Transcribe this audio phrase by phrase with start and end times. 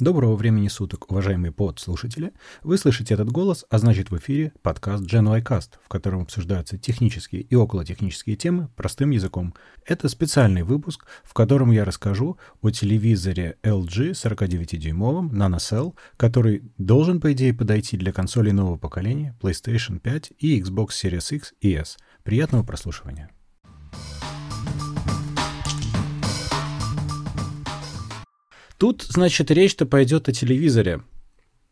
[0.00, 2.32] Доброго времени суток, уважаемые подслушатели.
[2.62, 7.42] Вы слышите этот голос, а значит в эфире подкаст Gen Cast, в котором обсуждаются технические
[7.42, 9.54] и околотехнические темы простым языком.
[9.84, 17.32] Это специальный выпуск, в котором я расскажу о телевизоре LG 49-дюймовом NanoCell, который должен, по
[17.32, 21.96] идее, подойти для консолей нового поколения PlayStation 5 и Xbox Series X и S.
[22.22, 23.30] Приятного прослушивания.
[28.78, 31.02] Тут, значит, речь-то пойдет о телевизоре.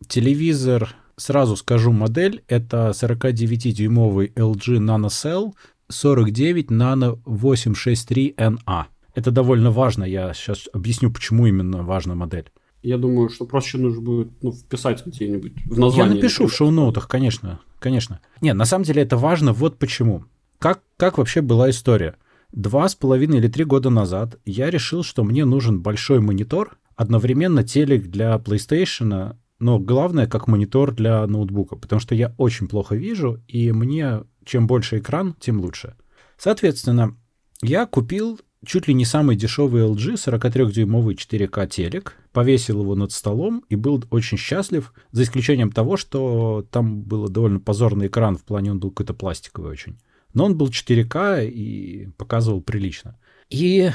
[0.08, 5.54] Телевизор, сразу скажу модель, это 49-дюймовый LG NanoCell
[5.88, 8.84] 49 Nano 863NA.
[9.14, 12.50] Это довольно важно, я сейчас объясню, почему именно важна модель.
[12.82, 16.16] Я думаю, что проще нужно будет ну, вписать где-нибудь в название.
[16.16, 18.20] Я напишу в шоу-ноутах, конечно, конечно.
[18.40, 20.24] Не, на самом деле это важно вот почему.
[20.58, 22.16] Как, как вообще была история?
[22.52, 27.62] Два с половиной или три года назад я решил, что мне нужен большой монитор, одновременно
[27.62, 33.40] телек для PlayStation, но главное как монитор для ноутбука, потому что я очень плохо вижу,
[33.46, 35.96] и мне чем больше экран, тем лучше.
[36.38, 37.16] Соответственно,
[37.62, 43.64] я купил чуть ли не самый дешевый LG 43-дюймовый 4К телек, повесил его над столом
[43.68, 48.72] и был очень счастлив, за исключением того, что там был довольно позорный экран, в плане
[48.72, 49.98] он был какой-то пластиковый очень.
[50.34, 53.18] Но он был 4К и показывал прилично.
[53.48, 53.90] И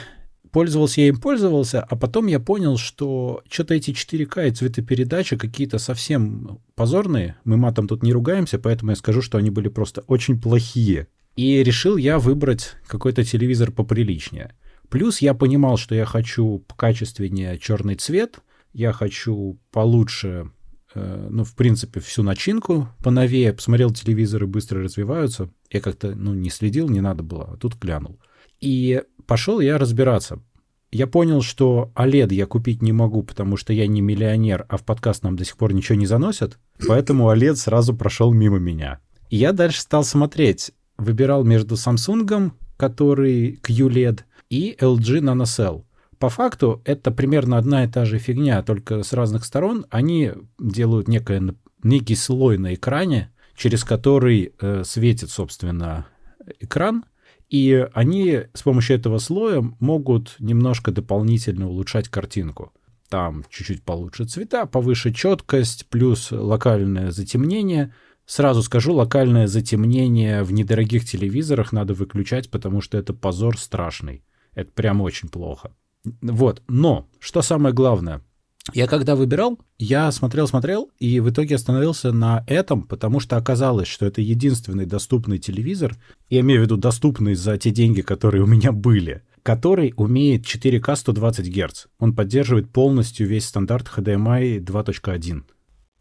[0.52, 5.80] пользовался я им, пользовался, а потом я понял, что что-то эти 4К и цветопередачи какие-то
[5.80, 7.35] совсем позорные.
[7.44, 11.07] Мы матом тут не ругаемся, поэтому я скажу, что они были просто очень плохие.
[11.35, 14.53] И решил я выбрать какой-то телевизор поприличнее.
[14.89, 18.39] Плюс я понимал, что я хочу качественнее черный цвет,
[18.73, 20.52] я хочу получше,
[20.94, 23.53] э, ну, в принципе, всю начинку поновее.
[23.53, 25.49] Посмотрел телевизоры, быстро развиваются.
[25.69, 28.19] Я как-то, ну, не следил, не надо было, а тут глянул.
[28.59, 30.41] И пошел я разбираться.
[30.91, 34.83] Я понял, что OLED я купить не могу, потому что я не миллионер, а в
[34.83, 38.99] подкаст нам до сих пор ничего не заносят, поэтому OLED сразу прошел мимо меня.
[39.29, 40.73] И я дальше стал смотреть.
[40.97, 44.19] Выбирал между Samsung, который QLED,
[44.50, 45.85] и LG NanoCell.
[46.19, 49.85] По факту это примерно одна и та же фигня, только с разных сторон.
[49.89, 56.06] Они делают некое, некий слой на экране, через который э, светит, собственно,
[56.59, 57.06] экран,
[57.51, 62.72] и они с помощью этого слоя могут немножко дополнительно улучшать картинку.
[63.09, 67.94] Там чуть-чуть получше цвета, повыше четкость, плюс локальное затемнение.
[68.25, 74.23] Сразу скажу, локальное затемнение в недорогих телевизорах надо выключать, потому что это позор страшный.
[74.53, 75.73] Это прям очень плохо.
[76.22, 78.22] Вот, но, что самое главное,
[78.73, 84.05] я когда выбирал, я смотрел-смотрел, и в итоге остановился на этом, потому что оказалось, что
[84.05, 85.95] это единственный доступный телевизор,
[86.29, 90.95] я имею в виду доступный за те деньги, которые у меня были, который умеет 4К
[90.95, 91.85] 120 Гц.
[91.97, 95.44] Он поддерживает полностью весь стандарт HDMI 2.1.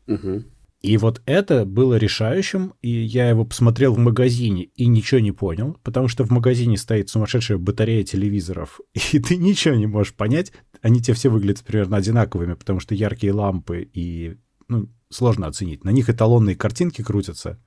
[0.06, 0.44] Угу.
[0.82, 5.76] И вот это было решающим, и я его посмотрел в магазине и ничего не понял,
[5.82, 8.80] потому что в магазине стоит сумасшедшая батарея телевизоров,
[9.12, 10.52] и ты ничего не можешь понять.
[10.82, 14.36] Они те все выглядят примерно одинаковыми, потому что яркие лампы, и
[14.68, 15.84] ну, сложно оценить.
[15.84, 17.58] На них эталонные картинки крутятся.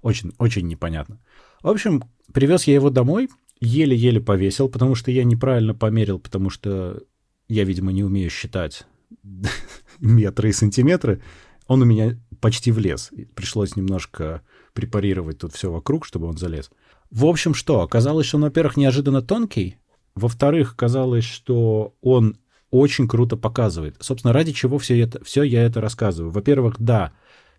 [0.00, 1.20] Очень, очень непонятно.
[1.62, 2.02] В общем,
[2.32, 3.28] привез я его домой,
[3.60, 7.02] еле-еле повесил, потому что я неправильно померил, потому что
[7.48, 8.86] я, видимо, не умею считать
[10.00, 11.22] метры и сантиметры.
[11.66, 13.10] Он у меня почти влез.
[13.34, 16.70] Пришлось немножко препарировать тут все вокруг, чтобы он залез.
[17.10, 17.82] В общем, что?
[17.82, 19.76] Оказалось, что он, во-первых, неожиданно тонкий.
[20.14, 22.36] Во-вторых, казалось, что он
[22.72, 23.96] очень круто показывает.
[24.00, 26.32] Собственно, ради чего все, это, все я это рассказываю.
[26.32, 27.12] Во-первых, да,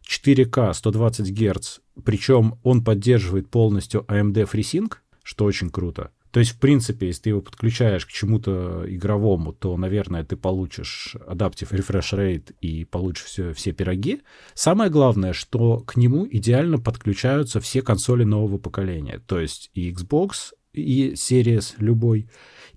[0.09, 6.11] 4К 120 Гц, причем он поддерживает полностью AMD FreeSync, что очень круто.
[6.31, 11.15] То есть, в принципе, если ты его подключаешь к чему-то игровому, то, наверное, ты получишь
[11.27, 14.23] Adaptive Refresh Rate и получишь все, все пироги.
[14.55, 19.21] Самое главное, что к нему идеально подключаются все консоли нового поколения.
[19.27, 22.27] То есть и Xbox, и Series любой,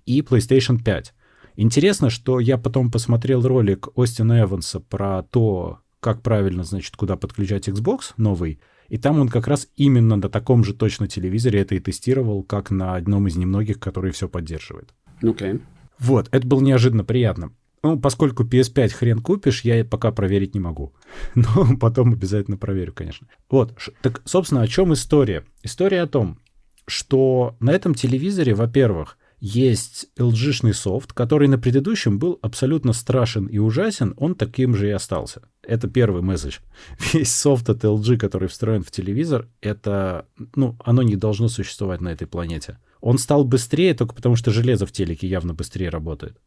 [0.05, 1.15] и PlayStation 5.
[1.57, 7.67] Интересно, что я потом посмотрел ролик Остина Эванса про то, как правильно, значит, куда подключать
[7.67, 8.59] Xbox новый,
[8.89, 12.69] и там он как раз именно на таком же точно телевизоре это и тестировал, как
[12.69, 14.93] на одном из немногих, который все поддерживает.
[15.23, 15.59] Okay.
[15.97, 17.51] Вот, это было неожиданно приятно.
[17.81, 20.93] Ну, поскольку PS5 хрен купишь, я пока проверить не могу.
[21.35, 23.27] Но потом обязательно проверю, конечно.
[23.49, 25.43] Вот, так, собственно, о чем история?
[25.63, 26.37] История о том,
[26.85, 33.59] что на этом телевизоре, во-первых, есть LG-шный софт, который на предыдущем был абсолютно страшен и
[33.59, 35.41] ужасен, он таким же и остался.
[35.61, 36.59] Это первый месседж.
[37.13, 40.25] Весь софт от LG, который встроен в телевизор, это,
[40.55, 42.79] ну, оно не должно существовать на этой планете.
[42.99, 46.37] Он стал быстрее только потому, что железо в телеке явно быстрее работает.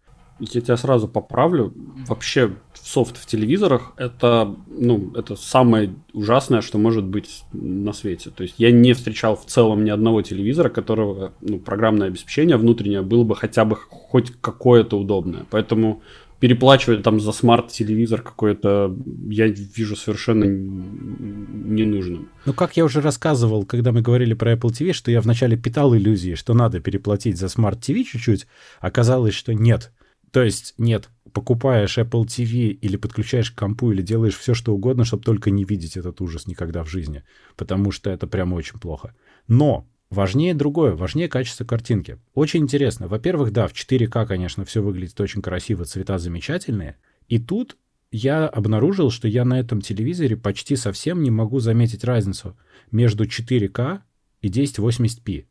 [0.41, 1.73] Я тебя сразу поправлю.
[2.09, 8.31] Вообще софт в телевизорах это, ну, это самое ужасное, что может быть на свете.
[8.31, 13.03] То есть я не встречал в целом ни одного телевизора, которого ну, программное обеспечение внутреннее
[13.03, 15.45] было бы хотя бы хоть какое-то удобное.
[15.51, 16.03] Поэтому
[16.41, 18.97] переплачивать там за смарт-телевизор какой-то,
[19.29, 22.31] я вижу совершенно ненужным.
[22.47, 25.95] Ну, как я уже рассказывал, когда мы говорили про Apple TV, что я вначале питал
[25.95, 28.47] иллюзии, что надо переплатить за smart TV чуть-чуть,
[28.81, 29.93] оказалось, что нет.
[30.31, 35.05] То есть нет, покупаешь Apple TV или подключаешь к компу или делаешь все, что угодно,
[35.05, 37.25] чтобы только не видеть этот ужас никогда в жизни,
[37.57, 39.15] потому что это прям очень плохо.
[39.49, 42.19] Но Важнее другое, важнее качество картинки.
[42.35, 43.07] Очень интересно.
[43.07, 46.97] Во-первых, да, в 4К, конечно, все выглядит очень красиво, цвета замечательные.
[47.29, 47.77] И тут
[48.11, 52.59] я обнаружил, что я на этом телевизоре почти совсем не могу заметить разницу
[52.91, 54.01] между 4К
[54.41, 55.47] и 1080p.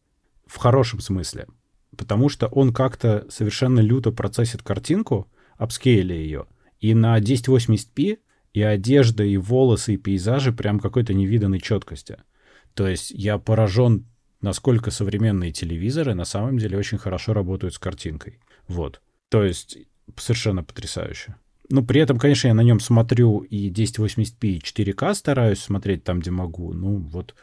[0.45, 1.47] В хорошем смысле.
[1.99, 6.45] Потому что он как-то совершенно люто процессит картинку, апскейли ее.
[6.79, 8.19] И на 1080p
[8.53, 12.17] и одежда, и волосы, и пейзажи прям какой-то невиданной четкости.
[12.73, 14.05] То есть я поражен
[14.39, 18.39] насколько современные телевизоры на самом деле очень хорошо работают с картинкой.
[18.69, 19.01] Вот.
[19.27, 19.77] То есть
[20.15, 21.35] совершенно потрясающе.
[21.69, 26.21] Ну, при этом, конечно, я на нем смотрю и 1080p, и 4К стараюсь смотреть там,
[26.21, 26.71] где могу.
[26.71, 27.35] Ну, вот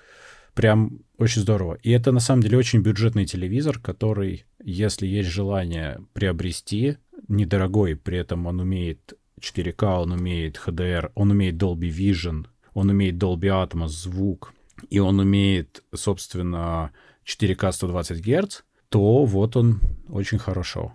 [0.56, 1.78] прям очень здорово.
[1.82, 6.96] И это, на самом деле, очень бюджетный телевизор, который, если есть желание приобрести,
[7.28, 13.16] недорогой, при этом он умеет 4К, он умеет HDR, он умеет Dolby Vision, он умеет
[13.16, 14.54] Dolby Atmos звук,
[14.88, 16.90] и он умеет, собственно,
[17.26, 20.94] 4К 120 Гц, то вот он очень хорошо.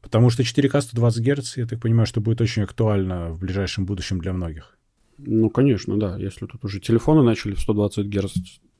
[0.00, 4.20] Потому что 4К 120 Гц, я так понимаю, что будет очень актуально в ближайшем будущем
[4.20, 4.78] для многих.
[5.18, 6.16] Ну, конечно, да.
[6.18, 8.32] Если тут уже телефоны начали в 120 Гц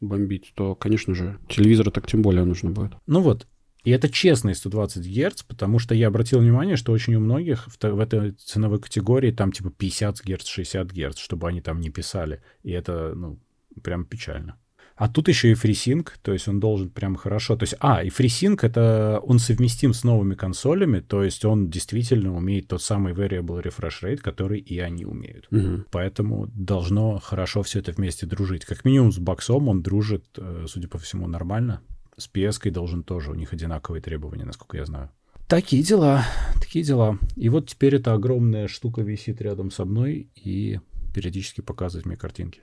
[0.02, 2.92] бомбить, то, конечно же, телевизоры так тем более нужно будет.
[3.06, 3.46] Ну вот,
[3.84, 7.82] и это честные 120 Гц, потому что я обратил внимание, что очень у многих в,
[7.82, 12.42] в этой ценовой категории там типа 50 Гц, 60 Гц, чтобы они там не писали.
[12.62, 13.40] И это, ну,
[13.82, 14.56] прям печально.
[15.02, 17.56] А тут еще и FreeSync, то есть он должен прям хорошо...
[17.56, 22.36] То есть, а, и FreeSync— это он совместим с новыми консолями, то есть он действительно
[22.36, 25.48] умеет тот самый Variable Refresh Rate, который и они умеют.
[25.50, 25.86] Угу.
[25.90, 28.64] Поэтому должно хорошо все это вместе дружить.
[28.64, 31.80] Как минимум с боксом он дружит, э, судя по всему, нормально.
[32.16, 35.10] С PS должен тоже, у них одинаковые требования, насколько я знаю.
[35.48, 36.24] Такие дела,
[36.60, 37.18] такие дела.
[37.34, 40.78] И вот теперь эта огромная штука висит рядом со мной и
[41.12, 42.60] периодически показывает мне картинки.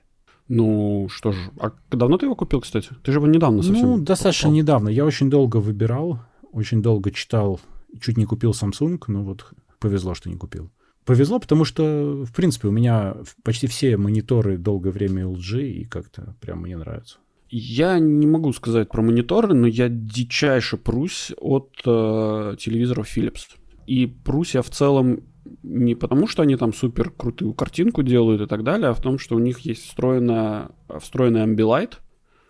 [0.50, 2.90] Ну, что ж, а давно ты его купил, кстати?
[3.04, 4.56] Ты же его недавно совсем Ну, достаточно покупал.
[4.56, 4.88] недавно.
[4.88, 6.18] Я очень долго выбирал,
[6.52, 7.60] очень долго читал,
[8.00, 9.46] чуть не купил Samsung, но вот
[9.78, 10.68] повезло, что не купил.
[11.04, 13.14] Повезло, потому что, в принципе, у меня
[13.44, 17.18] почти все мониторы долгое время LG, и как-то прям мне нравится.
[17.48, 23.46] Я не могу сказать про мониторы, но я дичайше прусь от э, телевизоров Philips.
[23.86, 25.20] И прусь я в целом
[25.62, 29.18] не потому, что они там супер крутую картинку делают и так далее, а в том,
[29.18, 31.94] что у них есть встроенная, встроенный Ambilight,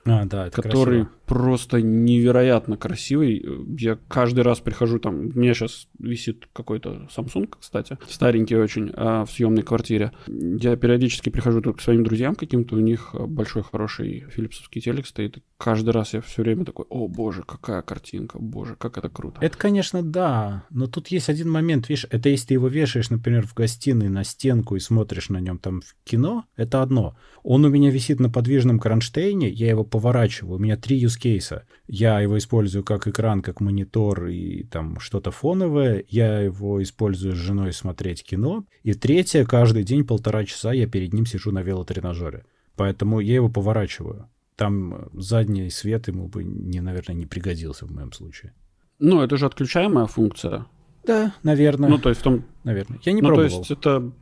[0.07, 1.11] а, да, который красиво.
[1.31, 3.47] Просто невероятно красивый.
[3.79, 9.25] Я каждый раз прихожу там, у меня сейчас висит какой-то Samsung, кстати, старенький очень, а,
[9.25, 10.11] в съемной квартире.
[10.27, 15.39] Я периодически прихожу тут к своим друзьям каким-то, у них большой хороший филипсовский телек стоит.
[15.57, 19.39] Каждый раз я все время такой, о боже, какая картинка, боже, как это круто.
[19.41, 23.47] Это, конечно, да, но тут есть один момент, видишь, это если ты его вешаешь, например,
[23.47, 27.17] в гостиной на стенку и смотришь на нем там в кино, это одно.
[27.45, 30.57] Он у меня висит на подвижном кронштейне, я его поворачиваю.
[30.57, 31.63] У меня три use case.
[31.87, 36.05] Я его использую как экран, как монитор и там что-то фоновое.
[36.09, 38.65] Я его использую с женой смотреть кино.
[38.83, 42.45] И третье, каждый день полтора часа я перед ним сижу на велотренажере.
[42.77, 44.29] Поэтому я его поворачиваю.
[44.57, 48.53] Там задний свет ему бы, не, наверное, не пригодился в моем случае.
[48.99, 50.67] Ну, это же отключаемая функция.
[51.05, 51.89] Да, наверное.
[51.89, 52.45] Ну, то есть в том...
[52.65, 52.99] Наверное.
[53.03, 53.49] Я не ну, пробовал.
[53.49, 54.13] то есть это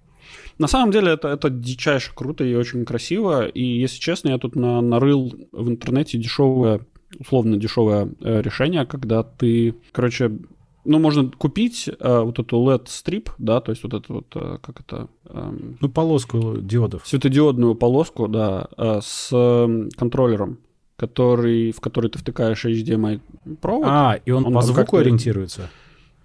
[0.58, 3.46] на самом деле это, это дичайше круто и очень красиво.
[3.46, 6.80] И, если честно, я тут на, нарыл в интернете дешевое,
[7.18, 10.38] условно дешевое э, решение, когда ты, короче,
[10.84, 14.80] ну, можно купить э, вот эту LED-стрип, да, то есть вот это вот, э, как
[14.80, 15.08] это...
[15.26, 17.06] Э, ну, полоску диодов.
[17.06, 20.58] Светодиодную полоску, да, э, с э, контроллером,
[20.96, 23.20] который, в который ты втыкаешь HDMI
[23.60, 23.86] провод.
[23.86, 25.68] А, и он, он по звуку ориентируется?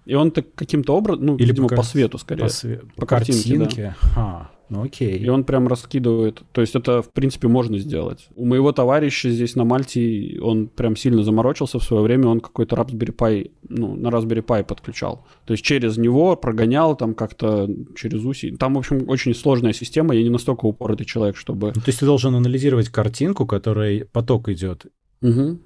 [0.04, 2.42] И он так каким-то образом, ну, Или видимо, по, по свету скорее.
[2.42, 2.82] По, све...
[2.96, 3.96] по картинке, картинке.
[4.02, 4.10] Да.
[4.16, 5.18] А, ну окей.
[5.18, 6.42] И он прям раскидывает.
[6.52, 8.28] То есть это, в принципе, можно сделать.
[8.34, 12.76] У моего товарища здесь на Мальте, он прям сильно заморочился в свое время, он какой-то
[12.76, 15.26] Raspberry Pi, ну, на Raspberry Pi подключал.
[15.46, 18.56] То есть через него прогонял там как-то через USI.
[18.56, 21.68] Там, в общем, очень сложная система, я не настолько упоротый человек, чтобы...
[21.74, 24.86] Ну, то есть ты должен анализировать картинку, которой поток идет.
[25.22, 25.58] Угу.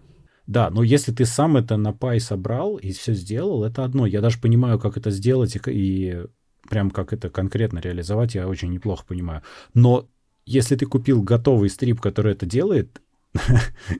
[0.48, 4.06] Да, но если ты сам это на пай собрал и все сделал, это одно.
[4.06, 6.24] Я даже понимаю, как это сделать и, и
[6.70, 9.42] прям как это конкретно реализовать, я очень неплохо понимаю.
[9.74, 10.08] Но
[10.46, 13.02] если ты купил готовый стрип, который это делает,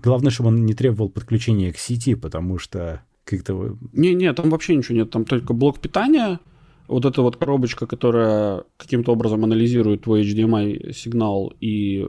[0.03, 3.77] главное, чтобы он не требовал подключения к сети, потому что как-то...
[3.93, 6.41] Не-не, там вообще ничего нет, там только блок питания,
[6.87, 12.09] вот эта вот коробочка, которая каким-то образом анализирует твой HDMI сигнал и,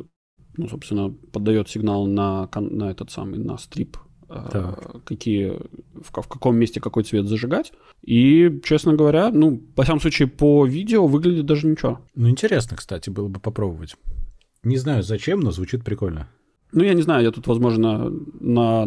[0.56, 3.98] ну, собственно, подает сигнал на, на этот самый, на стрип,
[4.30, 5.04] так.
[5.06, 5.58] какие,
[5.94, 7.74] в, в каком месте какой цвет зажигать.
[8.04, 12.00] И, честно говоря, ну, во всяком случае, по видео выглядит даже ничего.
[12.16, 13.96] Ну, интересно, кстати, было бы попробовать.
[14.64, 16.28] Не знаю зачем, но звучит прикольно.
[16.72, 18.86] Ну, я не знаю, я тут, возможно, на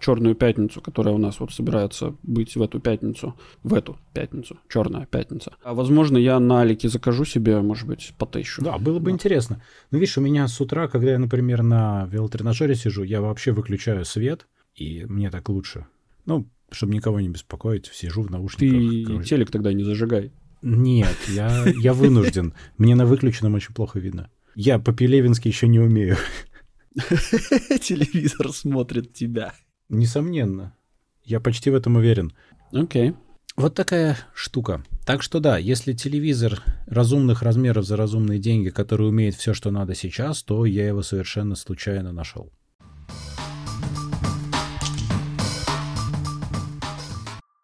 [0.00, 5.06] Черную пятницу, которая у нас вот собирается быть в эту пятницу, в эту пятницу, Черная
[5.06, 5.52] пятница.
[5.62, 8.62] А возможно, я на Алике закажу себе, может быть, потыщу.
[8.62, 9.10] Да, было бы да.
[9.12, 9.62] интересно.
[9.92, 14.04] Ну, видишь, у меня с утра, когда я, например, на велотренажере сижу, я вообще выключаю
[14.04, 14.46] свет,
[14.80, 15.86] и мне так лучше.
[16.24, 19.18] Ну, чтобы никого не беспокоить, сижу в наушниках.
[19.20, 20.32] Ты телек тогда не зажигай.
[20.62, 22.54] Нет, я, я вынужден.
[22.78, 24.30] Мне на выключенном очень плохо видно.
[24.54, 26.16] Я по-пелевински еще не умею.
[26.94, 29.52] Телевизор смотрит тебя.
[29.90, 30.74] Несомненно.
[31.24, 32.32] Я почти в этом уверен.
[32.72, 33.10] Окей.
[33.10, 33.16] Okay.
[33.56, 34.82] Вот такая штука.
[35.04, 39.94] Так что да, если телевизор разумных размеров за разумные деньги, который умеет все, что надо
[39.94, 42.50] сейчас, то я его совершенно случайно нашел.